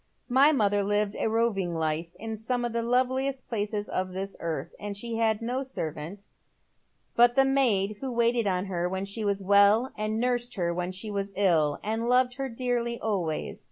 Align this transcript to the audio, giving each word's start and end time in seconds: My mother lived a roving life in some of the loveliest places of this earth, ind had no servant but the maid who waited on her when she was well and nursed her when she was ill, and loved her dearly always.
My 0.29 0.51
mother 0.51 0.81
lived 0.83 1.15
a 1.19 1.29
roving 1.29 1.75
life 1.75 2.15
in 2.17 2.35
some 2.35 2.65
of 2.65 2.73
the 2.73 2.81
loveliest 2.81 3.45
places 3.47 3.87
of 3.87 4.13
this 4.13 4.35
earth, 4.39 4.73
ind 4.79 4.97
had 4.97 5.43
no 5.43 5.61
servant 5.61 6.25
but 7.15 7.35
the 7.35 7.45
maid 7.45 7.97
who 8.01 8.11
waited 8.11 8.47
on 8.47 8.65
her 8.65 8.89
when 8.89 9.05
she 9.05 9.23
was 9.23 9.43
well 9.43 9.91
and 9.95 10.19
nursed 10.19 10.55
her 10.55 10.73
when 10.73 10.91
she 10.91 11.11
was 11.11 11.33
ill, 11.35 11.77
and 11.83 12.09
loved 12.09 12.33
her 12.37 12.49
dearly 12.49 12.99
always. 12.99 13.59